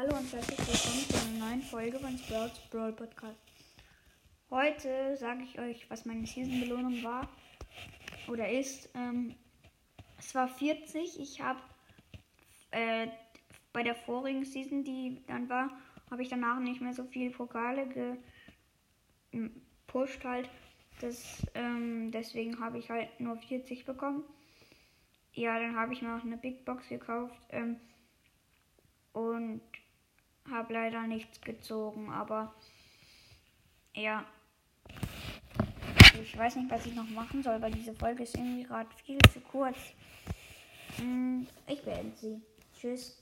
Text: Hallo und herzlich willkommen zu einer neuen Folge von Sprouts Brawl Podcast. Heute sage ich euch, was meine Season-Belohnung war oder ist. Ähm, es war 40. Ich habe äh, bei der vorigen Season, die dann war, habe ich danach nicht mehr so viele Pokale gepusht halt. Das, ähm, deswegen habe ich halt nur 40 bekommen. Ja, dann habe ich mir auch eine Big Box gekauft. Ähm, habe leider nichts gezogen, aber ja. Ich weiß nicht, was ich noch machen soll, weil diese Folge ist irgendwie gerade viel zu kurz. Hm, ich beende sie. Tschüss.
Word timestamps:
Hallo 0.00 0.16
und 0.16 0.32
herzlich 0.32 0.58
willkommen 0.60 1.08
zu 1.10 1.28
einer 1.28 1.46
neuen 1.46 1.60
Folge 1.60 1.98
von 1.98 2.16
Sprouts 2.16 2.58
Brawl 2.70 2.94
Podcast. 2.94 3.38
Heute 4.48 5.14
sage 5.18 5.42
ich 5.42 5.58
euch, 5.58 5.90
was 5.90 6.06
meine 6.06 6.26
Season-Belohnung 6.26 7.04
war 7.04 7.28
oder 8.26 8.48
ist. 8.48 8.88
Ähm, 8.94 9.34
es 10.18 10.34
war 10.34 10.48
40. 10.48 11.20
Ich 11.20 11.42
habe 11.42 11.60
äh, 12.70 13.08
bei 13.74 13.82
der 13.82 13.94
vorigen 13.94 14.46
Season, 14.46 14.84
die 14.84 15.20
dann 15.26 15.50
war, 15.50 15.68
habe 16.10 16.22
ich 16.22 16.30
danach 16.30 16.60
nicht 16.60 16.80
mehr 16.80 16.94
so 16.94 17.04
viele 17.04 17.32
Pokale 17.32 17.86
gepusht 19.30 20.24
halt. 20.24 20.48
Das, 21.02 21.46
ähm, 21.52 22.10
deswegen 22.10 22.58
habe 22.58 22.78
ich 22.78 22.88
halt 22.88 23.20
nur 23.20 23.36
40 23.36 23.84
bekommen. 23.84 24.24
Ja, 25.34 25.58
dann 25.58 25.76
habe 25.76 25.92
ich 25.92 26.00
mir 26.00 26.16
auch 26.16 26.24
eine 26.24 26.38
Big 26.38 26.64
Box 26.64 26.88
gekauft. 26.88 27.38
Ähm, 27.50 27.76
habe 30.60 30.74
leider 30.74 31.06
nichts 31.06 31.40
gezogen, 31.40 32.10
aber 32.12 32.54
ja. 33.94 34.24
Ich 36.22 36.36
weiß 36.36 36.56
nicht, 36.56 36.70
was 36.70 36.84
ich 36.84 36.94
noch 36.94 37.08
machen 37.08 37.42
soll, 37.42 37.62
weil 37.62 37.72
diese 37.72 37.94
Folge 37.94 38.24
ist 38.24 38.36
irgendwie 38.36 38.64
gerade 38.64 38.88
viel 39.04 39.18
zu 39.32 39.40
kurz. 39.40 39.78
Hm, 40.96 41.46
ich 41.66 41.82
beende 41.82 42.14
sie. 42.16 42.42
Tschüss. 42.78 43.16